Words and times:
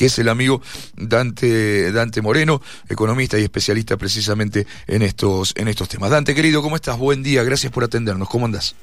que 0.00 0.06
es 0.06 0.18
el 0.18 0.30
amigo 0.30 0.62
Dante, 0.96 1.92
Dante 1.92 2.22
Moreno, 2.22 2.62
economista 2.88 3.38
y 3.38 3.42
especialista 3.42 3.98
precisamente 3.98 4.66
en 4.86 5.02
estos, 5.02 5.52
en 5.58 5.68
estos 5.68 5.90
temas. 5.90 6.10
Dante, 6.10 6.34
querido, 6.34 6.62
¿cómo 6.62 6.76
estás? 6.76 6.98
Buen 6.98 7.22
día, 7.22 7.42
gracias 7.42 7.70
por 7.70 7.84
atendernos. 7.84 8.26
¿Cómo 8.30 8.46
andás? 8.46 8.74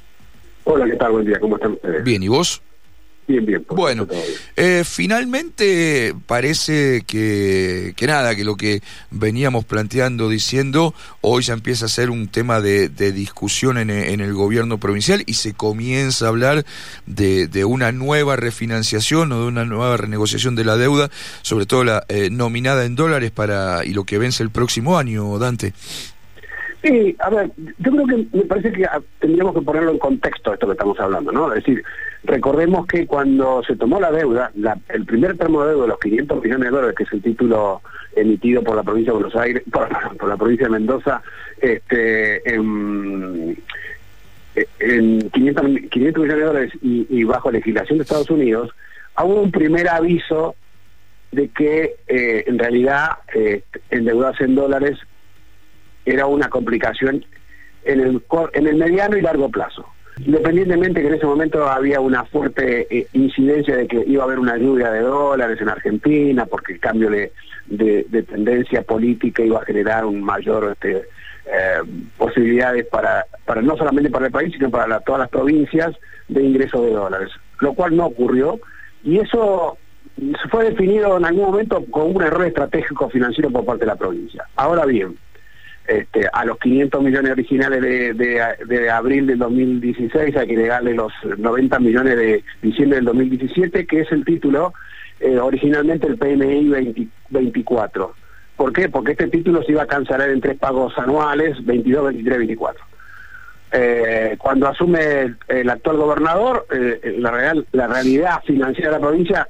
Hola, 0.65 0.85
¿qué 0.85 0.95
tal? 0.95 1.13
Buen 1.13 1.25
día, 1.25 1.39
¿cómo 1.39 1.55
están 1.55 1.71
ustedes? 1.71 2.03
Bien, 2.03 2.21
¿y 2.21 2.27
vos? 2.27 2.61
Bien, 3.27 3.45
bien. 3.45 3.65
Bueno, 3.67 4.07
eh, 4.55 4.83
finalmente 4.85 6.15
parece 6.27 7.03
que, 7.05 7.93
que 7.97 8.07
nada, 8.07 8.33
que 8.37 8.45
lo 8.45 8.55
que 8.55 8.81
veníamos 9.11 9.65
planteando, 9.65 10.29
diciendo, 10.29 10.93
hoy 11.19 11.43
ya 11.43 11.53
empieza 11.53 11.85
a 11.85 11.89
ser 11.89 12.09
un 12.09 12.29
tema 12.29 12.61
de, 12.61 12.87
discusión 12.87 13.77
en, 13.77 13.89
el 13.89 14.33
gobierno 14.33 14.77
provincial 14.77 15.23
y 15.25 15.33
se 15.33 15.53
comienza 15.53 16.25
a 16.25 16.29
hablar 16.29 16.63
de, 17.05 17.47
de, 17.47 17.65
una 17.65 17.91
nueva 17.91 18.37
refinanciación 18.37 19.29
o 19.33 19.41
de 19.41 19.47
una 19.47 19.65
nueva 19.65 19.97
renegociación 19.97 20.55
de 20.55 20.63
la 20.63 20.77
deuda, 20.77 21.09
sobre 21.41 21.65
todo 21.65 21.83
la 21.83 22.05
eh, 22.07 22.29
nominada 22.31 22.85
en 22.85 22.95
dólares 22.95 23.31
para 23.31 23.83
y 23.83 23.93
lo 23.93 24.05
que 24.05 24.17
vence 24.17 24.41
el 24.41 24.51
próximo 24.51 24.97
año, 24.97 25.37
Dante. 25.37 25.73
Sí, 26.83 27.15
a 27.19 27.29
ver, 27.29 27.51
yo 27.79 27.91
creo 27.91 28.05
que 28.05 28.27
me 28.31 28.43
parece 28.43 28.71
que 28.71 28.85
tendríamos 29.19 29.55
que 29.55 29.61
ponerlo 29.61 29.91
en 29.91 29.99
contexto 29.99 30.53
esto 30.53 30.67
que 30.67 30.73
estamos 30.73 30.97
hablando, 30.99 31.31
¿no? 31.31 31.51
Es 31.53 31.65
decir, 31.65 31.83
recordemos 32.27 32.85
que 32.85 33.07
cuando 33.07 33.63
se 33.63 33.75
tomó 33.75 33.99
la 33.99 34.11
deuda, 34.11 34.51
el 34.89 35.05
primer 35.05 35.37
tramo 35.37 35.63
de 35.63 35.69
deuda 35.69 35.83
de 35.83 35.87
los 35.89 35.99
500 35.99 36.43
millones 36.43 36.65
de 36.65 36.75
dólares, 36.75 36.95
que 36.95 37.03
es 37.03 37.13
el 37.13 37.21
título 37.21 37.81
emitido 38.15 38.61
por 38.61 38.75
la 38.75 38.83
provincia 38.83 39.13
de 39.13 39.19
Buenos 39.19 39.35
Aires, 39.35 39.63
por, 39.71 40.27
la 40.27 40.37
provincia 40.37 40.67
de 40.67 40.71
Mendoza, 40.71 41.21
este, 41.59 42.53
en, 42.53 43.57
500, 45.31 45.65
500, 45.89 46.23
millones 46.23 46.27
de 46.27 46.45
dólares 46.45 46.73
y, 46.81 47.23
bajo 47.23 47.51
legislación 47.51 47.97
de 47.97 48.03
Estados 48.03 48.29
Unidos, 48.29 48.71
hubo 49.17 49.41
un 49.41 49.51
primer 49.51 49.87
aviso 49.87 50.55
de 51.31 51.49
que 51.49 51.95
eh, 52.07 52.43
en 52.47 52.57
realidad 52.57 53.19
eh, 53.33 53.63
endeudarse 53.89 54.45
en 54.45 54.55
dólares 54.55 54.97
era 56.05 56.25
una 56.25 56.49
complicación 56.49 57.23
en 57.83 57.99
el, 57.99 58.21
en 58.53 58.67
el 58.67 58.75
mediano 58.75 59.17
y 59.17 59.21
largo 59.21 59.49
plazo. 59.49 59.85
Independientemente 60.25 61.01
que 61.01 61.07
en 61.07 61.13
ese 61.13 61.25
momento 61.25 61.67
había 61.67 61.99
una 61.99 62.25
fuerte 62.25 62.87
eh, 62.89 63.07
incidencia 63.13 63.77
de 63.77 63.87
que 63.87 64.03
iba 64.07 64.23
a 64.23 64.25
haber 64.25 64.39
una 64.39 64.57
lluvia 64.57 64.91
de 64.91 65.01
dólares 65.01 65.59
en 65.61 65.69
Argentina, 65.69 66.45
porque 66.45 66.73
el 66.73 66.79
cambio 66.79 67.09
de, 67.09 67.31
de, 67.67 68.23
tendencia 68.23 68.81
política 68.81 69.43
iba 69.43 69.59
a 69.59 69.65
generar 69.65 70.05
un 70.05 70.21
mayor 70.21 70.71
este, 70.71 70.97
eh, 70.97 71.81
posibilidades 72.17 72.85
para, 72.87 73.25
para 73.45 73.61
no 73.61 73.77
solamente 73.77 74.09
para 74.09 74.25
el 74.25 74.31
país, 74.31 74.53
sino 74.53 74.69
para 74.69 74.99
todas 75.01 75.19
las 75.19 75.29
provincias 75.29 75.95
de 76.27 76.43
ingreso 76.43 76.81
de 76.81 76.91
dólares, 76.91 77.29
lo 77.61 77.73
cual 77.73 77.95
no 77.95 78.07
ocurrió 78.07 78.59
y 79.03 79.19
eso 79.19 79.77
fue 80.49 80.65
definido 80.65 81.17
en 81.17 81.25
algún 81.25 81.45
momento 81.45 81.83
como 81.91 82.07
un 82.07 82.23
error 82.23 82.45
estratégico 82.45 83.09
financiero 83.09 83.51
por 83.51 83.65
parte 83.65 83.81
de 83.81 83.87
la 83.87 83.95
provincia. 83.95 84.45
Ahora 84.55 84.85
bien, 84.85 85.15
este, 85.87 86.27
a 86.31 86.43
los 86.43 86.59
500 86.59 87.01
millones 87.01 87.31
originales 87.31 87.81
de, 87.81 88.89
abril 88.91 89.25
del 89.25 89.39
2016 89.39 90.35
hay 90.35 90.47
que 90.47 90.53
agregarle 90.53 90.93
los 90.93 91.13
90 91.37 91.79
millones 91.79 92.17
de 92.17 92.43
diciembre 92.61 92.97
del 92.97 93.05
2017, 93.05 93.87
que 93.87 94.01
es 94.01 94.11
el 94.11 94.25
título 94.25 94.73
eh, 95.21 95.39
originalmente 95.39 96.07
el 96.07 96.17
PMI 96.17 97.09
24. 97.29 98.13
¿Por 98.57 98.73
qué? 98.73 98.89
Porque 98.89 99.13
este 99.13 99.27
título 99.27 99.63
se 99.63 99.71
iba 99.71 99.83
a 99.83 99.87
cancelar 99.87 100.29
en 100.29 100.41
tres 100.41 100.57
pagos 100.57 100.97
anuales, 100.97 101.65
22, 101.65 102.05
23, 102.05 102.37
24. 102.37 102.85
cuando 104.39 104.67
asume 104.67 105.35
el, 105.47 105.69
actual 105.69 105.97
gobernador, 105.97 106.67
eh, 106.69 107.15
la, 107.19 107.31
real, 107.31 107.65
la 107.71 107.87
realidad 107.87 108.41
financiera 108.45 108.91
de 108.91 108.97
la 108.97 109.07
provincia 109.07 109.47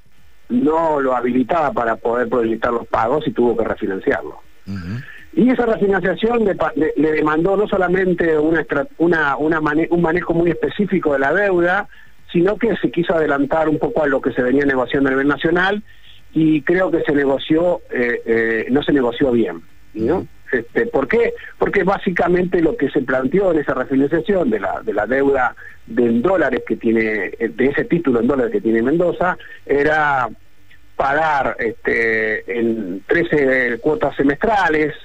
no 0.50 1.02
lo 1.02 1.16
habilitaba 1.16 1.72
para 1.72 1.96
poder 1.96 2.30
proyectar 2.30 2.72
los 2.72 2.88
pagos 2.88 3.28
y 3.28 3.32
tuvo 3.32 3.58
que 3.58 3.64
refinanciarlo. 3.64 4.40
Y 5.38 5.52
esa 5.52 5.68
refinanciación 5.68 6.46
le, 6.46 7.12
demandó 7.12 7.56
no 7.56 7.68
solamente 7.68 8.40
una, 8.40 8.66
una, 8.98 9.38
un 9.38 10.02
manejo 10.02 10.34
muy 10.34 10.50
específico 10.50 11.14
de 11.14 11.20
la 11.20 11.32
deuda, 11.32 11.88
sino 12.32 12.58
que 12.58 12.76
se 12.78 12.90
quiso 12.90 13.14
adelantar 13.14 13.70
un 13.70 13.78
poco 13.78 14.02
a 14.02 14.08
lo 14.08 14.20
que 14.20 14.32
se 14.32 14.42
venía 14.42 14.66
negociando 14.66 15.10
a 15.10 15.12
nivel 15.12 15.28
nacional 15.28 15.84
y 16.34 16.64
creo 16.64 16.90
que 16.90 17.04
se 17.04 17.14
negoció, 17.14 17.82
eh, 17.92 18.20
eh, 18.26 18.66
no 18.72 18.82
se 18.82 18.94
negoció 18.94 19.32
bien. 19.32 19.62
¿no? 19.94 20.26
Este, 20.52 20.88
¿Por 20.88 21.08
qué? 21.08 21.36
Porque 21.60 21.84
básicamente 21.84 22.60
lo 22.60 22.76
que 22.76 22.90
se 22.90 23.02
planteó 23.02 23.52
en 23.52 23.60
esa 23.60 23.76
refinanciación 23.76 24.50
de 24.50 24.60
la, 24.60 24.82
de 24.82 24.94
la 24.94 25.06
deuda 25.06 25.56
de 25.86 26.20
dólares 26.20 26.64
que 26.68 26.78
tiene, 26.78 27.30
de 27.38 27.66
ese 27.66 27.86
título 27.86 28.22
en 28.22 28.28
dólares 28.28 28.52
que 28.52 28.62
tiene 28.62 28.82
Mendoza, 28.82 29.38
era 29.68 30.28
pagar 30.96 31.56
este, 31.60 32.60
en 32.60 33.04
13 33.06 33.78
cuotas 33.82 34.16
semestrales, 34.16 34.96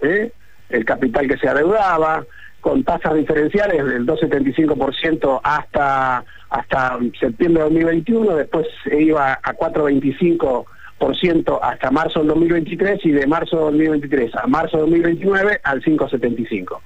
¿eh? 0.00 0.32
el 0.68 0.84
capital 0.84 1.28
que 1.28 1.38
se 1.38 1.48
adeudaba, 1.48 2.24
con 2.60 2.82
tasas 2.82 3.14
diferenciales 3.14 3.84
del 3.84 4.04
2,75% 4.06 5.40
hasta 5.42 6.24
hasta 6.50 6.98
septiembre 7.20 7.62
de 7.62 7.68
2021, 7.68 8.36
después 8.36 8.66
se 8.84 9.02
iba 9.02 9.38
a 9.42 9.54
4,25% 9.54 11.58
hasta 11.62 11.90
marzo 11.90 12.20
del 12.20 12.28
2023 12.28 13.04
y 13.04 13.10
de 13.10 13.26
marzo 13.26 13.56
de 13.56 13.62
2023 13.64 14.34
a 14.34 14.46
marzo 14.46 14.78
de 14.78 14.84
2029 14.84 15.60
al 15.62 15.82
5,75%. 15.82 16.78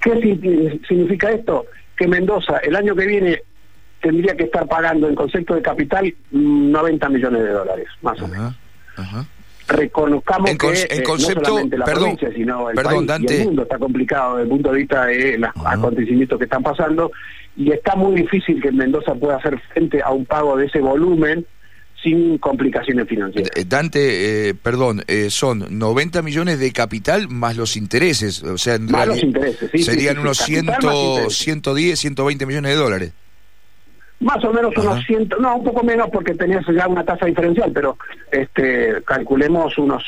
¿Qué 0.00 0.80
significa 0.88 1.30
esto? 1.30 1.66
Que 1.96 2.08
Mendoza 2.08 2.56
el 2.58 2.74
año 2.74 2.96
que 2.96 3.06
viene 3.06 3.40
tendría 4.00 4.36
que 4.36 4.44
estar 4.44 4.66
pagando 4.66 5.08
en 5.08 5.14
concepto 5.14 5.54
de 5.54 5.62
capital 5.62 6.12
90 6.32 7.08
millones 7.08 7.42
de 7.42 7.50
dólares, 7.50 7.86
más 8.02 8.20
o 8.20 8.28
menos 8.28 8.56
reconozcamos 9.68 10.50
que 10.50 10.86
en 10.90 11.02
concepto, 11.02 11.40
no 11.40 11.46
solamente 11.46 11.78
la 11.78 11.84
perdón, 11.84 12.16
provincia, 12.16 12.32
sino 12.34 12.70
el 12.70 12.76
país 12.76 13.30
y 13.30 13.32
el 13.34 13.44
mundo 13.44 13.62
está 13.62 13.78
complicado 13.78 14.36
desde 14.36 14.42
el 14.44 14.48
punto 14.48 14.72
de 14.72 14.78
vista 14.78 15.06
de 15.06 15.38
los 15.38 15.50
acontecimientos 15.64 16.38
que 16.38 16.44
están 16.44 16.62
pasando 16.62 17.10
y 17.56 17.72
está 17.72 17.94
muy 17.94 18.14
difícil 18.22 18.62
que 18.62 18.72
Mendoza 18.72 19.14
pueda 19.14 19.36
hacer 19.36 19.60
frente 19.72 20.00
a 20.02 20.10
un 20.10 20.24
pago 20.24 20.56
de 20.56 20.66
ese 20.66 20.80
volumen 20.80 21.44
sin 22.02 22.38
complicaciones 22.38 23.08
financieras. 23.08 23.50
Eh, 23.56 23.64
Dante, 23.66 24.48
eh, 24.48 24.54
perdón, 24.54 25.02
eh, 25.08 25.30
son 25.30 25.66
90 25.78 26.22
millones 26.22 26.60
de 26.60 26.72
capital 26.72 27.28
más 27.28 27.56
los 27.56 27.76
intereses, 27.76 28.42
o 28.42 28.56
sea, 28.56 28.78
más 28.78 29.08
los 29.08 29.22
intereses, 29.22 29.70
sí, 29.72 29.82
serían 29.82 30.18
unos 30.18 30.38
100, 30.38 30.68
110, 31.28 31.98
120 31.98 32.46
millones 32.46 32.70
de 32.70 32.76
dólares. 32.76 33.12
Más 34.20 34.44
o 34.44 34.52
menos 34.52 34.76
unos 34.76 35.04
ciento, 35.06 35.36
no, 35.38 35.58
un 35.58 35.64
poco 35.64 35.84
menos 35.84 36.08
porque 36.12 36.34
tenías 36.34 36.64
ya 36.74 36.88
una 36.88 37.04
tasa 37.04 37.26
diferencial, 37.26 37.70
pero 37.72 37.96
este 38.32 39.00
calculemos 39.04 39.78
unos 39.78 40.02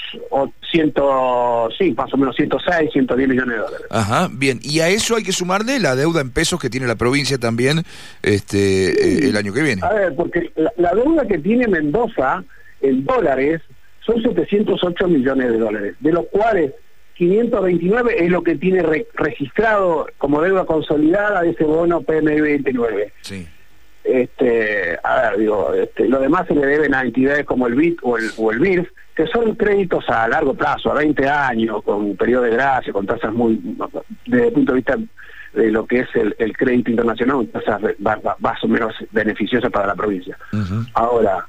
ciento, 0.69 1.69
sí, 1.78 1.93
más 1.93 2.12
o 2.12 2.16
menos 2.16 2.34
106, 2.34 2.91
110 2.93 3.28
millones 3.28 3.54
de 3.54 3.62
dólares. 3.62 3.87
Ajá, 3.88 4.28
bien. 4.32 4.59
Y 4.62 4.81
a 4.81 4.88
eso 4.88 5.15
hay 5.15 5.22
que 5.22 5.31
sumarle 5.31 5.78
la 5.78 5.94
deuda 5.94 6.22
en 6.22 6.31
pesos 6.32 6.60
que 6.60 6.69
tiene 6.69 6.88
la 6.88 6.97
provincia 6.97 7.38
también 7.38 7.84
este 8.22 8.91
eh, 8.91 9.28
el 9.28 9.37
año 9.37 9.53
que 9.53 9.62
viene. 9.62 9.82
A 9.84 9.93
ver, 9.93 10.15
porque 10.16 10.50
la, 10.56 10.93
deuda 10.93 11.25
que 11.28 11.38
tiene 11.38 11.69
Mendoza 11.69 12.43
en 12.81 13.04
dólares 13.04 13.60
son 14.04 14.20
708 14.20 15.06
millones 15.06 15.53
de 15.53 15.59
dólares, 15.59 15.94
de 16.00 16.12
los 16.12 16.26
cuales 16.32 16.72
529 17.15 18.25
es 18.25 18.31
lo 18.31 18.43
que 18.43 18.56
tiene 18.56 18.82
registrado 19.15 20.09
como 20.19 20.43
deuda 20.43 20.65
consolidada 20.65 21.43
de 21.43 21.50
ese 21.50 21.62
bono 21.62 22.00
PMI 22.00 22.41
29. 22.41 23.12
Sí 23.20 23.47
este, 24.12 24.98
a 25.03 25.22
ver, 25.22 25.38
digo, 25.38 25.72
este, 25.75 26.09
lo 26.09 26.21
demás 26.21 26.47
se 26.47 26.54
le 26.54 26.66
deben 26.66 26.94
a 26.94 27.03
entidades 27.03 27.44
como 27.47 27.66
el 27.66 27.75
BIT 27.75 27.98
o 28.03 28.16
el, 28.16 28.31
o 28.37 28.50
el 28.50 28.59
BIRF, 28.59 28.88
que 29.15 29.26
son 29.26 29.54
créditos 29.54 30.09
a 30.09 30.28
largo 30.28 30.54
plazo, 30.54 30.91
a 30.91 30.94
20 30.94 31.28
años, 31.28 31.82
con 31.82 32.16
periodo 32.16 32.44
de 32.44 32.50
gracia, 32.50 32.93
con 32.93 33.06
tasas 33.06 33.32
muy, 33.32 33.60
desde 34.26 34.49
el 34.49 34.53
punto 34.53 34.72
de 34.72 34.76
vista 34.76 34.97
de 35.53 35.70
lo 35.70 35.87
que 35.87 36.00
es 36.00 36.09
el, 36.15 36.56
crédito 36.56 36.91
internacional, 36.91 37.49
tasas 37.49 37.81
más 37.99 38.65
o 38.65 38.69
menos 38.69 38.94
beneficiosas 39.10 39.70
para 39.70 39.88
la 39.88 39.94
provincia. 39.94 40.38
Ahora, 40.94 41.47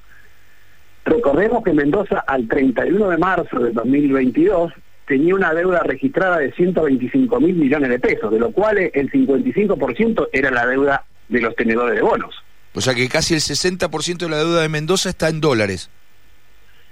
recordemos 1.05 1.63
que 1.63 1.73
Mendoza 1.73 2.23
al 2.27 2.47
31 2.47 3.09
de 3.09 3.17
marzo 3.17 3.59
de 3.59 3.71
2022 3.71 4.73
tenía 5.05 5.35
una 5.35 5.53
deuda 5.53 5.83
registrada 5.83 6.39
de 6.39 6.51
125 6.53 7.39
mil 7.39 7.55
millones 7.55 7.89
de 7.89 7.99
pesos, 7.99 8.31
de 8.31 8.39
lo 8.39 8.51
cual 8.51 8.77
el 8.77 9.11
55% 9.11 10.29
era 10.31 10.51
la 10.51 10.65
deuda 10.65 11.03
de 11.27 11.41
los 11.41 11.55
tenedores 11.55 11.95
de 11.95 12.01
bonos. 12.01 12.35
O 12.73 12.81
sea 12.81 12.93
que 12.93 13.07
casi 13.09 13.33
el 13.33 13.41
60% 13.41 14.17
de 14.17 14.29
la 14.29 14.37
deuda 14.37 14.61
de 14.61 14.69
Mendoza 14.69 15.09
está 15.09 15.29
en 15.29 15.41
dólares. 15.41 15.89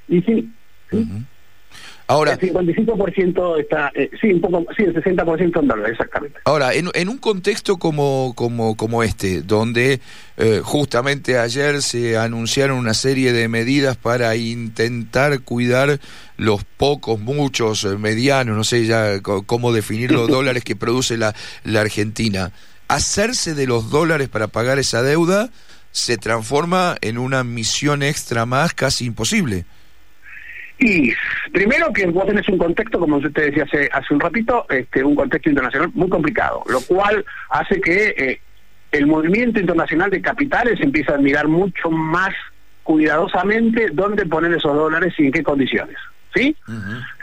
Y 0.07 0.21
sí. 0.21 0.49
Ahora, 2.07 2.33
el 2.33 2.39
55% 2.39 3.59
está, 3.59 3.91
eh, 3.93 4.09
sí, 4.19 4.33
un 4.33 4.41
poco, 4.41 4.65
sí, 4.75 4.81
el 4.81 4.95
60% 4.95 5.59
en 5.59 5.67
dólares, 5.67 5.91
exactamente. 5.91 6.39
Ahora, 6.45 6.73
en, 6.73 6.89
en 6.95 7.07
un 7.07 7.19
contexto 7.19 7.77
como, 7.77 8.33
como, 8.35 8.75
como 8.75 9.03
este, 9.03 9.43
donde 9.43 10.01
eh, 10.37 10.61
justamente 10.63 11.37
ayer 11.37 11.83
se 11.83 12.17
anunciaron 12.17 12.79
una 12.79 12.95
serie 12.95 13.31
de 13.31 13.47
medidas 13.47 13.95
para 13.95 14.35
intentar 14.35 15.41
cuidar 15.41 15.99
los 16.35 16.63
pocos, 16.63 17.19
muchos, 17.19 17.83
eh, 17.83 17.95
medianos, 17.99 18.57
no 18.57 18.63
sé 18.63 18.87
ya 18.87 19.21
cómo 19.21 19.71
definir 19.71 20.11
los 20.11 20.27
dólares 20.31 20.63
que 20.63 20.75
produce 20.75 21.15
la, 21.15 21.35
la 21.63 21.81
Argentina 21.81 22.51
hacerse 22.89 23.53
de 23.53 23.67
los 23.67 23.91
dólares 23.91 24.27
para 24.27 24.47
pagar 24.47 24.79
esa 24.79 25.03
deuda 25.03 25.51
se 25.91 26.17
transforma 26.17 26.95
en 27.01 27.17
una 27.17 27.43
misión 27.43 28.03
extra 28.03 28.45
más 28.45 28.73
casi 28.73 29.05
imposible. 29.05 29.65
Y 30.79 31.13
primero 31.51 31.91
que 31.91 32.05
vos 32.07 32.25
tenés 32.25 32.47
un 32.47 32.57
contexto, 32.57 32.99
como 32.99 33.17
usted 33.17 33.31
decía 33.31 33.65
hace, 33.65 33.89
hace 33.91 34.13
un 34.13 34.19
ratito, 34.21 34.65
este, 34.69 35.03
un 35.03 35.15
contexto 35.15 35.49
internacional 35.49 35.91
muy 35.93 36.07
complicado, 36.07 36.63
lo 36.67 36.79
cual 36.81 37.25
hace 37.49 37.81
que 37.81 38.15
eh, 38.17 38.41
el 38.91 39.05
movimiento 39.05 39.59
internacional 39.59 40.09
de 40.09 40.21
capitales 40.21 40.79
empieza 40.79 41.15
a 41.15 41.17
mirar 41.17 41.49
mucho 41.49 41.91
más 41.91 42.33
cuidadosamente 42.83 43.89
dónde 43.91 44.25
poner 44.25 44.53
esos 44.53 44.73
dólares 44.73 45.13
y 45.17 45.25
en 45.25 45.31
qué 45.31 45.43
condiciones. 45.43 45.97
¿Sí? 46.33 46.55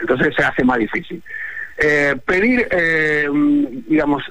Entonces 0.01 0.35
se 0.35 0.43
hace 0.43 0.63
más 0.63 0.77
difícil. 0.77 1.23
Eh, 1.77 2.15
pedir, 2.25 2.67
eh, 2.69 3.27
digamos, 3.87 4.23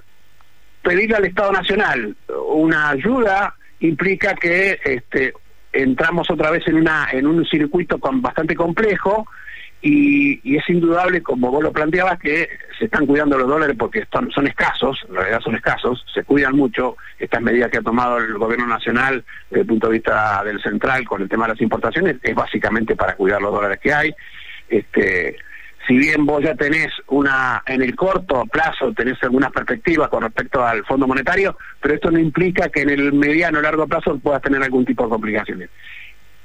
pedir 0.83 1.15
al 1.15 1.25
Estado 1.25 1.51
Nacional 1.51 2.15
una 2.49 2.91
ayuda 2.91 3.55
implica 3.81 4.35
que 4.35 4.79
este, 4.85 5.33
entramos 5.73 6.31
otra 6.31 6.51
vez 6.51 6.65
en 6.67 7.27
un 7.27 7.45
circuito 7.45 7.99
con 7.99 8.23
bastante 8.23 8.55
complejo 8.55 9.27
y, 9.83 10.57
es 10.57 10.69
indudable, 10.69 11.23
como 11.23 11.51
vos 11.51 11.63
lo 11.63 11.73
planteabas, 11.73 12.19
que 12.19 12.49
se 12.79 12.87
están 12.87 13.07
cuidando 13.07 13.39
los 13.39 13.47
dólares 13.47 13.77
porque 13.79 14.05
son 14.11 14.47
escasos, 14.47 15.05
en 15.09 15.15
realidad 15.15 15.41
son 15.41 15.55
escasos, 15.55 16.05
se 16.13 16.25
cuidan 16.25 16.57
mucho. 16.57 16.97
Estas 17.19 17.43
medidas 17.43 17.71
que 17.71 17.79
ha 17.79 17.83
tomado 17.83 18.19
el 18.19 18.37
gobierno 18.39 18.67
nacional 18.67 19.25
desde 19.51 19.61
el 19.61 19.67
punto 19.67 19.89
de 19.89 19.93
vista 19.95 20.43
del 20.45 20.61
central 20.61 21.05
con 21.05 21.23
el 21.23 21.29
tema 21.29 21.47
de 21.47 21.53
las 21.53 21.61
importaciones 21.61 22.17
es 22.23 22.35
básicamente 22.35 22.97
para 22.97 23.15
cuidar 23.15 23.41
los 23.41 23.53
dólares 23.53 23.79
que 23.81 23.93
hay. 23.93 24.15
Este, 24.69 25.37
si 25.87 25.97
bien 25.97 26.27
vos 26.27 26.43
ya 26.43 26.55
tenés 26.55 26.89
una, 27.09 27.63
en 27.67 27.83
el 27.83 27.95
corto 27.95 28.45
plazo 28.47 28.93
tenés 28.93 29.23
algunas 29.23 29.53
perspectivas 29.53 30.09
con 30.09 30.23
respecto 30.23 30.65
al 30.65 30.85
Fondo 30.85 31.07
Monetario, 31.07 31.57
pero 31.81 31.95
esto 31.95 32.11
no 32.11 32.19
implica 32.19 32.69
que 32.69 32.83
en 32.83 32.91
el 32.91 33.13
mediano 33.13 33.59
o 33.59 33.63
largo 33.63 33.87
plazo 33.87 34.19
puedas 34.19 34.43
tener 34.43 34.63
algún 34.63 34.85
tipo 34.85 35.05
de 35.05 35.11
complicaciones. 35.11 35.71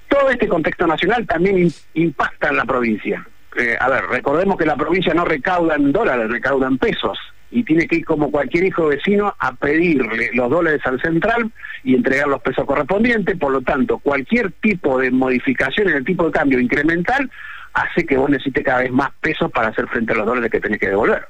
Todo 0.07 0.29
este 0.29 0.47
contexto 0.47 0.85
nacional 0.85 1.25
también 1.25 1.71
impacta 1.93 2.49
en 2.49 2.57
la 2.57 2.65
provincia. 2.65 3.25
Eh, 3.57 3.75
a 3.79 3.89
ver, 3.89 4.05
recordemos 4.05 4.57
que 4.57 4.65
la 4.65 4.75
provincia 4.75 5.13
no 5.13 5.25
recauda 5.25 5.75
en 5.75 5.91
dólares, 5.91 6.29
recauda 6.29 6.67
en 6.67 6.77
pesos 6.77 7.17
y 7.49 7.63
tiene 7.63 7.85
que 7.87 7.97
ir 7.97 8.05
como 8.05 8.31
cualquier 8.31 8.65
hijo 8.65 8.87
vecino 8.87 9.35
a 9.37 9.53
pedirle 9.53 10.31
los 10.33 10.49
dólares 10.49 10.81
al 10.85 11.01
central 11.01 11.51
y 11.83 11.95
entregar 11.95 12.27
los 12.27 12.41
pesos 12.41 12.65
correspondientes, 12.65 13.37
por 13.37 13.51
lo 13.51 13.61
tanto, 13.61 13.99
cualquier 13.99 14.53
tipo 14.53 14.97
de 14.99 15.11
modificación 15.11 15.89
en 15.89 15.97
el 15.97 16.05
tipo 16.05 16.25
de 16.25 16.31
cambio 16.31 16.59
incremental 16.59 17.29
hace 17.73 18.05
que 18.05 18.17
vos 18.17 18.29
necesites 18.29 18.63
cada 18.63 18.79
vez 18.79 18.91
más 18.91 19.11
pesos 19.21 19.51
para 19.51 19.69
hacer 19.69 19.87
frente 19.87 20.13
a 20.13 20.15
los 20.15 20.25
dólares 20.25 20.51
que 20.51 20.59
tenés 20.59 20.79
que 20.79 20.89
devolver. 20.89 21.27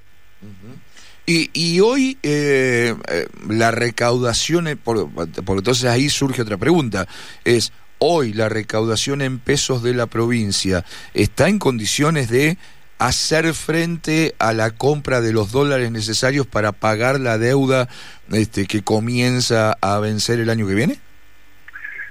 Y, 1.25 1.49
y 1.53 1.79
hoy 1.79 2.17
eh, 2.23 2.95
eh, 3.07 3.27
la 3.47 3.71
recaudación, 3.71 4.79
por, 4.83 5.09
por 5.11 5.57
entonces 5.57 5.85
ahí 5.85 6.09
surge 6.09 6.41
otra 6.41 6.57
pregunta, 6.57 7.07
es 7.45 7.71
hoy 7.99 8.33
la 8.33 8.49
recaudación 8.49 9.21
en 9.21 9.37
pesos 9.37 9.83
de 9.83 9.93
la 9.93 10.07
provincia 10.07 10.83
está 11.13 11.47
en 11.47 11.59
condiciones 11.59 12.29
de 12.29 12.57
hacer 13.01 13.53
frente 13.53 14.35
a 14.37 14.53
la 14.53 14.71
compra 14.71 15.21
de 15.21 15.33
los 15.33 15.51
dólares 15.51 15.91
necesarios 15.91 16.45
para 16.45 16.71
pagar 16.71 17.19
la 17.19 17.39
deuda 17.39 17.87
este, 18.31 18.65
que 18.65 18.83
comienza 18.83 19.75
a 19.81 19.99
vencer 19.99 20.39
el 20.39 20.51
año 20.51 20.67
que 20.67 20.75
viene? 20.75 20.99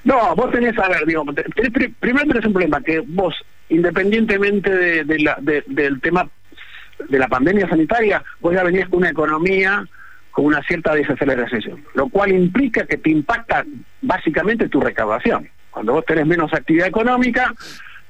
No, 0.02 0.34
vos 0.34 0.50
tenés, 0.50 0.76
a 0.78 0.88
ver, 0.88 1.06
digo, 1.06 1.24
primero 2.00 2.26
tenés 2.26 2.44
un 2.44 2.52
problema, 2.52 2.80
que 2.80 3.00
vos 3.00 3.34
independientemente 3.70 5.04
del 5.04 6.00
tema 6.00 6.28
de 7.08 7.18
la 7.18 7.28
pandemia 7.28 7.68
sanitaria, 7.68 8.22
vos 8.40 8.54
ya 8.54 8.62
venías 8.62 8.88
con 8.88 8.98
una 8.98 9.10
economía 9.10 9.86
con 10.30 10.44
una 10.44 10.62
cierta 10.62 10.94
desaceleración, 10.94 11.84
lo 11.94 12.08
cual 12.08 12.32
implica 12.32 12.86
que 12.86 12.96
te 12.96 13.10
impacta 13.10 13.64
básicamente 14.00 14.68
tu 14.68 14.80
recaudación. 14.80 15.48
Cuando 15.70 15.94
vos 15.94 16.04
tenés 16.04 16.26
menos 16.26 16.52
actividad 16.52 16.88
económica, 16.88 17.52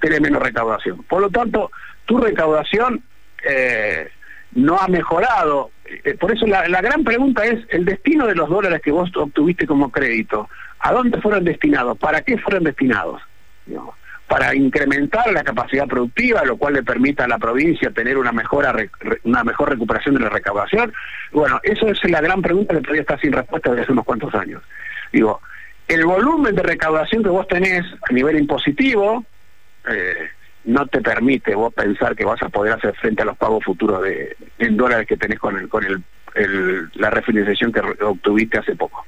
tenés 0.00 0.20
menos 0.20 0.42
recaudación. 0.42 1.02
Por 1.04 1.22
lo 1.22 1.30
tanto, 1.30 1.70
tu 2.04 2.18
recaudación 2.18 3.02
eh, 3.42 4.10
no 4.52 4.78
ha 4.78 4.88
mejorado. 4.88 5.70
Eh, 5.84 6.14
por 6.14 6.32
eso 6.32 6.46
la, 6.46 6.66
gran 6.80 7.04
pregunta 7.04 7.44
es, 7.44 7.64
el 7.70 7.84
destino 7.84 8.26
de 8.26 8.34
los 8.34 8.48
dólares 8.48 8.80
que 8.82 8.90
vos 8.90 9.10
obtuviste 9.16 9.66
como 9.66 9.90
crédito, 9.90 10.48
¿a 10.78 10.92
dónde 10.92 11.20
fueron 11.20 11.44
destinados? 11.44 11.98
¿Para 11.98 12.22
qué 12.22 12.38
fueron 12.38 12.64
destinados? 12.64 13.22
Para 14.30 14.54
incrementar 14.54 15.32
la 15.32 15.42
capacidad 15.42 15.88
productiva, 15.88 16.44
lo 16.44 16.56
cual 16.56 16.74
le 16.74 16.84
permita 16.84 17.24
a 17.24 17.28
la 17.28 17.36
provincia 17.36 17.90
tener 17.90 18.16
una 18.16 18.30
mejora, 18.30 18.72
una 19.24 19.42
mejor 19.42 19.70
recuperación 19.70 20.14
de 20.14 20.20
la 20.20 20.28
recaudación. 20.28 20.92
Bueno, 21.32 21.58
eso 21.64 21.88
es 21.88 21.98
la 22.08 22.20
gran 22.20 22.40
pregunta 22.40 22.76
que 22.76 22.80
todavía 22.80 23.00
está 23.00 23.18
sin 23.18 23.32
respuesta 23.32 23.70
desde 23.70 23.82
hace 23.82 23.92
unos 23.92 24.04
cuantos 24.04 24.32
años. 24.36 24.62
Digo, 25.12 25.40
el 25.88 26.06
volumen 26.06 26.54
de 26.54 26.62
recaudación 26.62 27.24
que 27.24 27.28
vos 27.28 27.48
tenés 27.48 27.84
a 28.08 28.12
nivel 28.12 28.38
impositivo 28.38 29.24
eh, 29.88 30.28
no 30.62 30.86
te 30.86 31.00
permite 31.00 31.56
vos 31.56 31.74
pensar 31.74 32.14
que 32.14 32.24
vas 32.24 32.40
a 32.40 32.50
poder 32.50 32.74
hacer 32.74 32.94
frente 32.94 33.22
a 33.22 33.24
los 33.24 33.36
pagos 33.36 33.64
futuros 33.64 34.00
de 34.00 34.36
en 34.60 34.76
dólares 34.76 35.08
que 35.08 35.16
tenés 35.16 35.40
con 35.40 35.56
el 35.56 35.68
con 35.68 35.84
el, 35.84 36.88
la 36.94 37.10
refinanciación 37.10 37.72
que 37.72 37.80
obtuviste 38.04 38.58
hace 38.58 38.76
poco. 38.76 39.04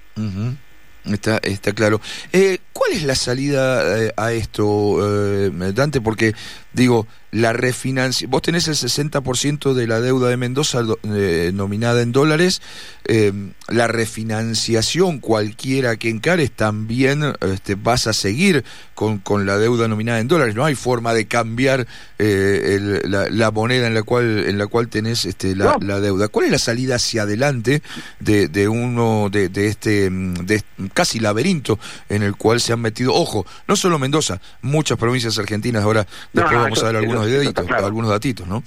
Está, 1.04 1.38
está 1.38 1.72
claro. 1.72 2.00
Eh, 2.32 2.58
¿Cuál 2.72 2.92
es 2.92 3.02
la 3.02 3.14
salida 3.14 3.98
eh, 3.98 4.12
a 4.16 4.32
esto, 4.32 4.98
eh, 5.46 5.50
Dante? 5.74 6.00
Porque, 6.00 6.34
digo, 6.72 7.06
la 7.32 7.54
refinanciación, 7.54 8.30
vos 8.30 8.42
tenés 8.42 8.68
el 8.68 8.74
60% 8.74 9.72
de 9.72 9.86
la 9.86 10.00
deuda 10.00 10.28
de 10.28 10.36
Mendoza 10.36 10.82
eh, 11.04 11.50
nominada 11.54 12.02
en 12.02 12.12
dólares, 12.12 12.60
eh, 13.06 13.32
la 13.68 13.88
refinanciación 13.88 15.18
cualquiera 15.18 15.96
que 15.96 16.10
encares 16.10 16.50
también 16.52 17.32
este, 17.40 17.74
vas 17.74 18.06
a 18.06 18.12
seguir 18.12 18.64
con, 18.94 19.18
con, 19.18 19.46
la 19.46 19.56
deuda 19.56 19.88
nominada 19.88 20.20
en 20.20 20.28
dólares, 20.28 20.54
no 20.54 20.66
hay 20.66 20.74
forma 20.74 21.14
de 21.14 21.26
cambiar 21.26 21.86
eh, 22.18 23.00
la, 23.04 23.50
moneda 23.50 23.86
en 23.86 23.94
la 23.94 24.02
cual 24.02 24.44
en 24.46 24.58
la 24.58 24.66
cual 24.66 24.88
tenés 24.88 25.24
este, 25.24 25.56
la, 25.56 25.78
deuda. 25.78 26.28
¿Cuál 26.28 26.46
es 26.46 26.52
la 26.52 26.58
salida 26.58 26.96
hacia 26.96 27.22
adelante 27.22 27.82
de, 28.20 28.48
de 28.48 28.68
uno 28.68 29.28
de, 29.30 29.48
de 29.48 29.68
este 29.68 30.10
de 30.10 30.62
casi 30.92 31.18
laberinto 31.18 31.78
en 32.10 32.22
el 32.22 32.36
cual 32.36 32.60
se 32.60 32.74
han 32.74 32.80
metido, 32.80 33.14
ojo, 33.14 33.46
no 33.66 33.74
solo 33.74 33.98
Mendoza, 33.98 34.40
muchas 34.60 34.98
provincias 34.98 35.38
argentinas 35.38 35.82
ahora, 35.82 36.06
después 36.32 36.61
vamos 36.62 36.82
a 36.82 36.86
ver 36.86 36.96
algunos 36.96 37.26
algunos 37.70 38.10
datitos, 38.10 38.46
¿no? 38.46 38.62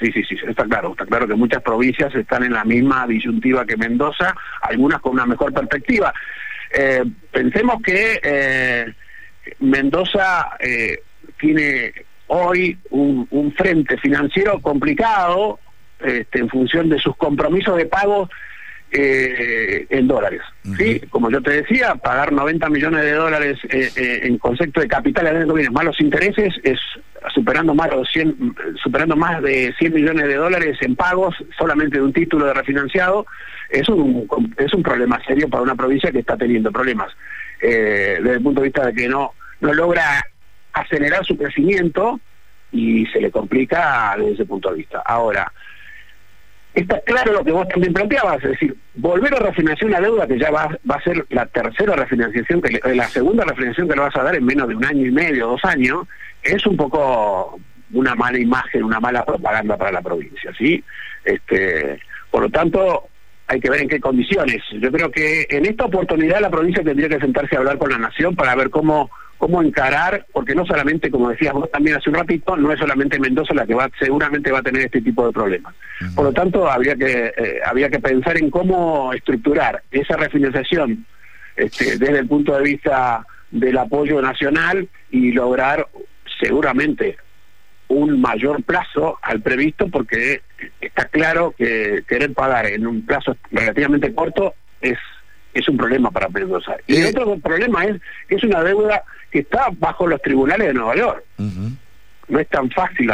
Sí, 0.00 0.10
sí, 0.12 0.22
sí, 0.24 0.36
está 0.48 0.64
claro. 0.64 0.92
Está 0.92 1.04
claro 1.04 1.28
que 1.28 1.34
muchas 1.34 1.62
provincias 1.62 2.14
están 2.14 2.42
en 2.44 2.54
la 2.54 2.64
misma 2.64 3.06
disyuntiva 3.06 3.66
que 3.66 3.76
Mendoza, 3.76 4.34
algunas 4.62 5.00
con 5.00 5.12
una 5.12 5.26
mejor 5.26 5.52
perspectiva. 5.52 6.12
Eh, 6.72 7.04
pensemos 7.30 7.82
que 7.82 8.18
eh, 8.22 8.94
Mendoza 9.58 10.56
eh, 10.58 11.02
tiene 11.38 11.92
hoy 12.28 12.78
un, 12.90 13.54
frente 13.56 13.98
financiero 13.98 14.60
complicado 14.60 15.58
este, 15.98 16.38
en 16.38 16.48
función 16.48 16.88
de 16.88 16.98
sus 16.98 17.16
compromisos 17.16 17.76
de 17.76 17.86
pago 17.86 18.30
eh, 18.92 19.86
en 19.88 20.08
dólares. 20.08 20.42
¿sí? 20.76 21.00
Como 21.10 21.30
yo 21.30 21.40
te 21.40 21.62
decía, 21.62 21.94
pagar 21.94 22.32
90 22.32 22.68
millones 22.70 23.04
de 23.04 23.12
dólares 23.12 23.58
eh, 23.70 23.90
eh, 23.96 24.20
en 24.24 24.38
concepto 24.38 24.80
de 24.80 24.88
capital 24.88 25.26
en 25.28 25.72
más 25.72 25.84
los 25.84 26.00
intereses 26.00 26.54
es 26.64 26.78
superando 27.34 27.74
más 27.74 27.90
los 27.92 28.08
100, 28.10 28.56
superando 28.82 29.14
más 29.16 29.42
de 29.42 29.74
100 29.78 29.94
millones 29.94 30.26
de 30.26 30.34
dólares 30.34 30.78
en 30.80 30.96
pagos 30.96 31.34
solamente 31.56 31.98
de 31.98 32.04
un 32.04 32.12
título 32.12 32.46
de 32.46 32.54
refinanciado 32.54 33.26
es 33.68 33.88
un 33.88 34.26
es 34.56 34.72
un 34.72 34.82
problema 34.82 35.20
serio 35.26 35.48
para 35.48 35.62
una 35.62 35.74
provincia 35.74 36.10
que 36.10 36.20
está 36.20 36.36
teniendo 36.36 36.72
problemas 36.72 37.12
desde 37.60 38.32
el 38.32 38.42
punto 38.42 38.62
de 38.62 38.68
vista 38.68 38.86
de 38.86 38.94
que 38.94 39.08
no 39.08 39.34
no 39.60 39.74
logra 39.74 40.24
acelerar 40.72 41.24
su 41.24 41.36
crecimiento 41.36 42.18
y 42.72 43.06
se 43.06 43.20
le 43.20 43.30
complica 43.30 44.14
desde 44.16 44.32
ese 44.32 44.44
punto 44.46 44.70
de 44.70 44.76
vista. 44.76 45.02
Ahora, 45.04 45.52
está 46.74 47.00
claro 47.00 47.32
lo 47.32 47.44
que 47.44 47.52
vos 47.52 47.68
también 47.68 47.92
planteabas, 47.92 48.42
es 48.44 48.50
decir, 48.50 48.76
volver 48.94 49.34
a 49.34 49.38
refinanciar 49.38 49.90
una 49.90 50.00
deuda 50.00 50.26
que 50.26 50.38
ya 50.38 50.50
va, 50.50 50.78
va 50.88 50.96
a 50.96 51.02
ser 51.02 51.24
la 51.30 51.46
tercera 51.46 51.96
refinanciación, 51.96 52.62
que 52.62 52.80
la 52.94 53.08
segunda 53.08 53.44
refinanciación 53.44 53.88
que 53.88 53.96
le 53.96 54.02
vas 54.02 54.16
a 54.16 54.22
dar 54.22 54.34
en 54.34 54.44
menos 54.44 54.68
de 54.68 54.76
un 54.76 54.84
año 54.84 55.06
y 55.06 55.10
medio, 55.10 55.48
dos 55.48 55.64
años, 55.64 56.06
es 56.42 56.64
un 56.66 56.76
poco 56.76 57.58
una 57.92 58.14
mala 58.14 58.38
imagen, 58.38 58.84
una 58.84 59.00
mala 59.00 59.24
propaganda 59.24 59.76
para 59.76 59.92
la 59.92 60.02
provincia, 60.02 60.52
¿sí? 60.56 60.82
Este, 61.24 62.00
por 62.30 62.42
lo 62.42 62.50
tanto, 62.50 63.08
hay 63.48 63.58
que 63.58 63.70
ver 63.70 63.80
en 63.80 63.88
qué 63.88 63.98
condiciones. 63.98 64.62
Yo 64.72 64.92
creo 64.92 65.10
que 65.10 65.46
en 65.50 65.66
esta 65.66 65.86
oportunidad 65.86 66.40
la 66.40 66.50
provincia 66.50 66.84
tendría 66.84 67.08
que 67.08 67.18
sentarse 67.18 67.56
a 67.56 67.58
hablar 67.58 67.78
con 67.78 67.90
la 67.90 67.98
nación 67.98 68.36
para 68.36 68.54
ver 68.54 68.70
cómo 68.70 69.10
cómo 69.40 69.62
encarar, 69.62 70.26
porque 70.34 70.54
no 70.54 70.66
solamente, 70.66 71.10
como 71.10 71.30
decías 71.30 71.54
vos 71.54 71.70
también 71.70 71.96
hace 71.96 72.10
un 72.10 72.16
ratito, 72.16 72.58
no 72.58 72.70
es 72.70 72.78
solamente 72.78 73.18
Mendoza 73.18 73.54
la 73.54 73.66
que 73.66 73.72
va, 73.72 73.90
seguramente 73.98 74.52
va 74.52 74.58
a 74.58 74.62
tener 74.62 74.82
este 74.82 75.00
tipo 75.00 75.26
de 75.26 75.32
problemas. 75.32 75.74
Por 76.14 76.26
lo 76.26 76.32
tanto, 76.34 76.70
habría 76.70 76.94
que, 76.94 77.32
eh, 77.34 77.60
había 77.64 77.88
que 77.88 78.00
pensar 78.00 78.36
en 78.36 78.50
cómo 78.50 79.14
estructurar 79.14 79.82
esa 79.90 80.18
refinanciación 80.18 81.06
este, 81.56 81.96
desde 81.96 82.18
el 82.18 82.28
punto 82.28 82.54
de 82.54 82.62
vista 82.62 83.26
del 83.50 83.78
apoyo 83.78 84.20
nacional 84.20 84.86
y 85.10 85.32
lograr 85.32 85.88
seguramente 86.38 87.16
un 87.88 88.20
mayor 88.20 88.62
plazo 88.62 89.18
al 89.22 89.40
previsto 89.40 89.88
porque 89.88 90.42
está 90.82 91.06
claro 91.06 91.54
que 91.56 92.02
querer 92.06 92.34
pagar 92.34 92.66
en 92.66 92.86
un 92.86 93.06
plazo 93.06 93.38
relativamente 93.50 94.14
corto 94.14 94.54
es 94.82 94.98
es 95.52 95.68
un 95.68 95.76
problema 95.76 96.10
para 96.10 96.28
Mendoza. 96.28 96.76
Y 96.86 96.96
el 96.96 97.06
otro 97.06 97.38
problema 97.38 97.84
es 97.84 98.00
que 98.28 98.36
es 98.36 98.44
una 98.44 98.62
deuda 98.62 99.02
que 99.30 99.40
está 99.40 99.68
bajo 99.78 100.06
los 100.06 100.20
tribunales 100.20 100.68
de 100.68 100.74
Nueva 100.74 100.96
York. 100.96 101.24
no 102.28 102.38
es 102.38 102.48
tan 102.48 102.70
fácil 102.70 103.10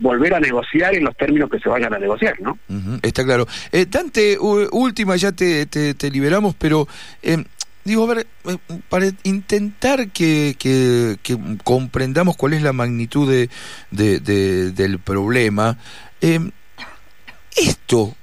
volver 0.00 0.34
a 0.34 0.40
negociar 0.40 0.94
en 0.94 1.04
los 1.04 1.16
términos 1.16 1.50
que 1.50 1.58
se 1.58 1.68
vayan 1.68 1.92
a 1.92 1.98
negociar, 1.98 2.40
¿no? 2.40 2.58
está 3.02 3.24
claro. 3.24 3.46
Eh, 3.70 3.86
Dante, 3.88 4.38
última, 4.38 5.16
ya 5.16 5.32
te, 5.32 5.66
te, 5.66 6.10
liberamos, 6.10 6.54
pero 6.54 6.88
eh, 7.22 7.44
digo, 7.84 8.04
a 8.04 8.14
ver, 8.14 8.26
eh, 8.46 8.56
para 8.88 9.06
intentar 9.24 10.08
que, 10.08 10.56
que, 10.58 11.18
comprendamos 11.64 12.36
cuál 12.36 12.54
es 12.54 12.62
la 12.62 12.72
magnitud 12.72 13.30
de, 13.30 13.50
de, 13.90 14.72
del 14.72 14.98
problema, 15.00 15.76
esto, 17.56 18.16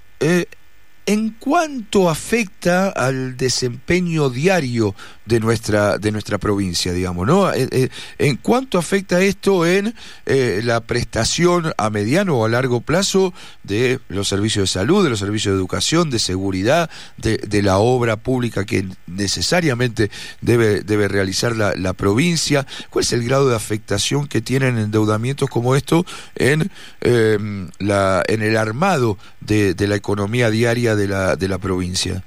¿En 1.05 1.31
cuánto 1.31 2.09
afecta 2.09 2.89
al 2.89 3.35
desempeño 3.35 4.29
diario 4.29 4.93
de 5.25 5.39
nuestra, 5.39 5.97
de 5.97 6.11
nuestra 6.11 6.37
provincia, 6.37 6.93
digamos, 6.93 7.25
¿no? 7.25 7.51
Eh, 7.53 7.67
eh, 7.71 7.89
¿En 8.17 8.35
cuánto 8.35 8.77
afecta 8.77 9.21
esto 9.21 9.65
en 9.65 9.95
eh, 10.25 10.61
la 10.63 10.81
prestación 10.81 11.73
a 11.77 11.89
mediano 11.89 12.37
o 12.37 12.45
a 12.45 12.49
largo 12.49 12.81
plazo 12.81 13.33
de 13.63 13.99
los 14.09 14.27
servicios 14.27 14.69
de 14.69 14.79
salud, 14.79 15.03
de 15.03 15.09
los 15.09 15.19
servicios 15.19 15.53
de 15.53 15.59
educación, 15.59 16.09
de 16.09 16.19
seguridad, 16.19 16.89
de, 17.17 17.61
la 17.61 17.77
obra 17.77 18.17
pública 18.17 18.65
que 18.65 18.87
necesariamente 19.05 20.09
debe, 20.41 20.81
debe 20.81 21.07
realizar 21.07 21.55
la, 21.55 21.93
provincia? 21.93 22.65
¿Cuál 22.89 23.05
es 23.05 23.13
el 23.13 23.23
grado 23.23 23.47
de 23.47 23.55
afectación 23.55 24.27
que 24.27 24.41
tienen 24.41 24.77
endeudamientos 24.77 25.49
como 25.49 25.75
esto 25.75 26.05
en, 26.35 26.71
em, 27.01 27.69
la, 27.79 28.23
en 28.27 28.41
el 28.41 28.57
armado 28.57 29.17
de, 29.39 29.75
de 29.75 29.87
la 29.87 29.95
economía 29.95 30.49
diaria 30.49 30.90
de 30.95 31.07
la, 31.07 31.35
de 31.35 31.47
la 31.47 31.57
provincia? 31.57 32.23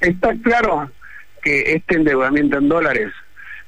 Está 0.00 0.34
claro 0.42 0.90
que 1.42 1.74
este 1.74 1.96
endeudamiento 1.96 2.58
en 2.58 2.68
dólares, 2.68 3.12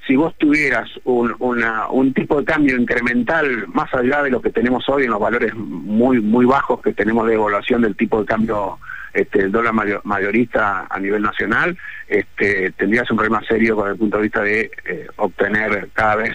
si 0.07 0.17
vos 0.17 0.35
tuvieras 0.39 0.89
un, 1.05 1.35
un 1.39 2.15
tipo 2.15 2.39
de 2.39 2.45
cambio 2.45 2.77
incremental 2.77 3.67
más 3.69 3.93
allá 3.95 4.23
de 4.23 4.31
lo 4.31 4.41
que 4.43 4.51
tenemos 4.51 4.89
hoy 4.89 5.05
en 5.05 5.11
los 5.11 5.21
valores 5.21 5.55
muy 5.55 6.21
muy 6.21 6.45
bajos 6.45 6.81
que 6.83 6.93
tenemos 6.93 7.27
de 7.27 7.35
evaluación 7.35 7.83
del 7.83 7.97
tipo 7.97 8.21
de 8.21 8.27
cambio 8.27 8.79
este, 9.15 9.49
dólar 9.49 9.75
mayorista 10.05 10.87
a 10.89 10.99
nivel 10.99 11.23
nacional, 11.23 11.77
este, 12.09 12.73
tendrías 12.73 13.11
un 13.11 13.19
problema 13.19 13.45
serio 13.47 13.77
con 13.77 13.91
el 13.91 13.97
punto 13.97 14.17
de 14.17 14.23
vista 14.23 14.43
de 14.43 14.71
eh, 14.87 15.07
obtener 15.17 15.91
cada 15.93 16.17
vez 16.17 16.35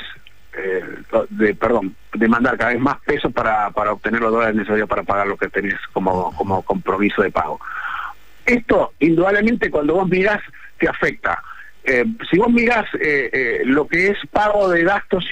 eh, 0.57 0.83
de 1.29 1.55
perdón 1.55 1.95
demandar 2.13 2.57
cada 2.57 2.71
vez 2.71 2.81
más 2.81 2.99
pesos 3.01 3.31
para, 3.31 3.69
para 3.71 3.93
obtener 3.93 4.21
los 4.21 4.31
dólares 4.31 4.55
necesarios 4.55 4.89
para 4.89 5.03
pagar 5.03 5.27
lo 5.27 5.37
que 5.37 5.49
tenés 5.49 5.75
como, 5.93 6.35
como 6.35 6.61
compromiso 6.63 7.21
de 7.21 7.31
pago. 7.31 7.59
Esto, 8.45 8.93
indudablemente, 8.99 9.69
cuando 9.69 9.95
vos 9.95 10.07
mirás, 10.07 10.41
te 10.79 10.87
afecta. 10.87 11.41
Eh, 11.83 12.05
si 12.29 12.37
vos 12.37 12.49
mirás 12.49 12.85
eh, 12.99 13.61
lo 13.65 13.87
que 13.87 14.07
es 14.07 14.17
pago 14.31 14.69
de 14.69 14.83
gastos, 14.83 15.25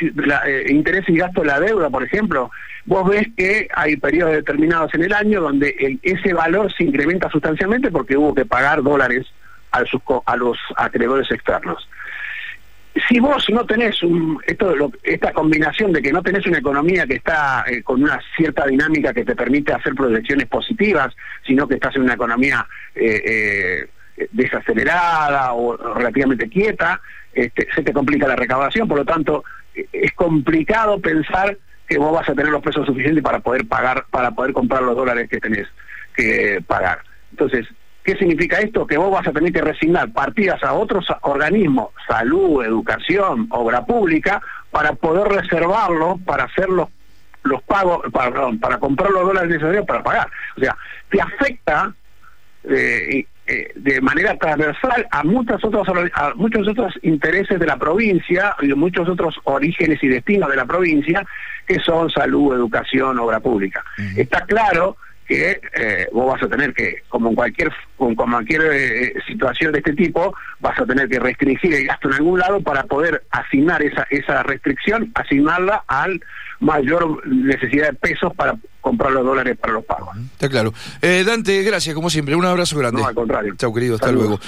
interés 0.70 1.08
y 1.10 1.18
gasto 1.18 1.42
de 1.42 1.48
la 1.48 1.60
deuda, 1.60 1.90
por 1.90 2.04
ejemplo, 2.04 2.52
vos 2.86 3.10
ves 3.10 3.28
que 3.36 3.68
hay 3.76 3.98
periodos 3.98 4.34
determinados 4.34 4.94
en 4.94 5.04
el 5.04 5.14
año 5.14 5.42
donde 5.42 6.00
ese 6.02 6.34
valor 6.34 6.72
se 6.74 6.84
incrementa 6.84 7.30
sustancialmente 7.30 7.92
porque 7.92 8.16
hubo 8.16 8.34
que 8.34 8.46
pagar 8.46 8.84
dólares 8.84 9.26
a, 9.72 9.84
a 10.26 10.36
los 10.38 10.58
acreedores 10.78 11.30
externos 11.32 11.90
si 13.16 13.22
vos 13.22 13.50
no 13.50 13.66
tenés 13.66 14.04
un, 14.04 14.38
esto, 14.46 14.92
esta 15.02 15.32
combinación 15.32 15.94
de 15.94 16.02
que 16.02 16.12
no 16.12 16.22
tenés 16.22 16.46
una 16.48 16.58
economía 16.58 17.08
que 17.08 17.16
está 17.16 17.64
eh, 17.66 17.82
con 17.82 18.04
una 18.04 18.20
cierta 18.36 18.68
dinámica 18.68 19.14
que 19.14 19.24
te 19.24 19.38
permite 19.38 19.72
hacer 19.72 19.96
proyecciones 19.96 20.48
positivas, 20.48 21.16
sino 21.48 21.66
que 21.66 21.76
estás 21.76 21.96
en 21.96 22.02
una 22.02 22.16
economía 22.16 22.68
eh, 22.94 23.88
eh, 24.18 24.28
desacelerada 24.34 25.54
o 25.54 25.78
relativamente 25.94 26.50
quieta, 26.50 27.00
este, 27.34 27.70
se 27.74 27.84
te 27.84 27.94
complica 27.94 28.28
la 28.28 28.36
recaudación, 28.36 28.86
por 28.86 28.98
lo 28.98 29.06
tanto 29.06 29.46
es 29.74 30.12
complicado 30.12 31.00
pensar 31.00 31.58
que 31.88 31.98
vos 31.98 32.12
vas 32.12 32.28
a 32.28 32.36
tener 32.36 32.52
los 32.52 32.62
pesos 32.62 32.86
suficientes 32.86 33.24
para 33.24 33.40
poder 33.40 33.66
pagar, 33.66 34.08
para 34.12 34.32
poder 34.32 34.52
comprar 34.52 34.82
los 34.82 34.98
dólares 34.98 35.30
que 35.30 35.40
tenés 35.40 35.68
que 36.14 36.62
pagar. 36.68 37.00
Entonces, 37.32 37.66
¿Qué 38.06 38.16
significa 38.18 38.60
esto? 38.60 38.86
Que 38.86 38.98
vos 38.98 39.12
vas 39.12 39.28
a 39.28 39.32
tener 39.32 39.52
que 39.52 39.62
resignar 39.62 40.12
partidas 40.12 40.64
a 40.64 40.74
otros 40.74 41.08
organismos, 41.22 41.90
salud, 42.08 42.64
educación, 42.64 43.48
obra 43.50 43.84
pública, 43.84 44.40
para 44.70 44.94
poder 44.94 45.28
reservarlo, 45.28 46.20
para 46.24 46.44
hacer 46.44 46.70
los, 46.70 46.88
los 47.42 47.64
pagos, 47.64 48.02
para, 48.14 48.52
para 48.62 48.78
comprar 48.78 49.10
los 49.10 49.26
dólares 49.26 49.50
necesarios 49.50 49.88
para 49.88 50.04
pagar. 50.04 50.28
O 50.56 50.60
sea, 50.60 50.78
te 51.10 51.20
afecta 51.20 51.96
eh, 52.64 53.26
eh, 53.48 53.72
de 53.76 54.02
manera 54.02 54.38
transversal 54.38 55.08
a 55.10 55.24
muchos 55.24 55.64
otros 55.64 55.88
a 56.14 56.34
muchos 56.36 56.68
otros 56.68 56.94
intereses 57.02 57.60
de 57.60 57.66
la 57.66 57.78
provincia 57.78 58.56
y 58.62 58.68
muchos 58.74 59.10
otros 59.10 59.36
orígenes 59.46 60.04
y 60.04 60.10
destinos 60.10 60.52
de 60.52 60.58
la 60.58 60.66
provincia 60.66 61.26
que 61.66 61.80
son 61.80 62.12
salud, 62.12 62.54
educación, 62.54 63.18
obra 63.18 63.40
pública. 63.40 63.84
Está 64.16 64.42
claro 64.46 64.98
que 65.26 65.60
eh, 65.76 66.08
vos 66.12 66.34
vas 66.34 66.44
a 66.44 66.48
tener 66.48 66.74
que, 66.74 67.04
como 67.10 67.30
en 67.30 67.36
cualquier, 67.36 67.72
como 67.98 68.16
cualquier 68.16 68.62
eh, 68.72 69.14
situación 69.28 69.72
de 69.72 69.80
este 69.80 69.94
tipo, 69.94 70.36
vas 70.60 70.80
a 70.80 70.86
tener 70.86 71.10
que 71.10 71.20
restringir 71.20 71.74
el 71.74 71.88
gasto 71.88 72.10
en 72.10 72.16
algún 72.16 72.40
lado 72.40 72.62
para 72.62 72.84
poder 72.84 73.24
asignar 73.32 73.82
esa, 73.82 74.08
esa 74.10 74.44
restricción, 74.44 75.12
asignarla 75.16 75.84
al 75.88 76.22
mayor 76.60 77.26
necesidad 77.28 77.88
de 77.90 77.94
pesos 77.94 78.34
para 78.36 78.56
comprar 78.82 79.12
los 79.12 79.26
dólares 79.26 79.58
para 79.60 79.74
los 79.74 79.84
pagos. 79.84 80.16
Está 80.34 80.48
claro. 80.48 80.74
Eh, 81.02 81.24
Dante, 81.26 81.64
gracias, 81.64 81.96
como 81.96 82.10
siempre. 82.10 82.36
Un 82.36 82.46
abrazo 82.46 82.78
grande. 82.78 83.02
No, 83.02 83.08
al 83.08 83.16
contrario. 83.16 83.56
Chao, 83.58 83.74
querido. 83.74 83.96
Hasta 83.96 84.12
luego. 84.12 84.40